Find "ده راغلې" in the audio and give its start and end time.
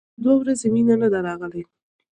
1.13-1.61